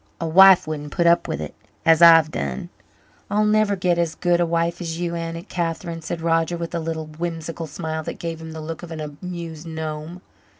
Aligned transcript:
A 0.19 0.25
wife 0.27 0.65
wouldn't 0.65 0.91
put 0.93 1.05
up 1.05 1.27
with 1.27 1.39
it, 1.39 1.53
as 1.85 2.01
I've 2.01 2.31
done." 2.31 2.69
"I'll 3.29 3.45
never 3.45 3.75
get 3.75 3.99
as 3.99 4.15
good 4.15 4.39
a 4.39 4.47
wife 4.47 4.81
as 4.81 4.99
you, 4.99 5.13
Aunt 5.13 5.47
Catherine," 5.47 6.01
said 6.01 6.21
Roger 6.21 6.57
with 6.57 6.73
a 6.73 6.79
little 6.79 7.05
whimsical 7.05 7.67
smile 7.67 8.01
that 8.05 8.17
gave 8.17 8.41
him 8.41 8.51
the 8.51 8.61
look 8.61 8.81
of 8.81 8.89
an 8.89 8.99
amused 8.99 9.67
gnome. 9.67 10.21